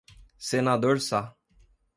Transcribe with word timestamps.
Senador 0.47 0.97
Sá 1.09 1.21